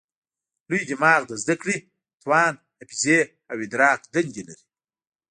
لوی 0.69 0.81
دماغ 0.89 1.21
د 1.27 1.31
زده 1.43 1.55
کړې، 1.61 1.77
توان، 2.21 2.53
حافظې 2.79 3.19
او 3.51 3.57
ادراک 3.65 3.99
دندې 4.13 4.41
لري. 4.47 4.65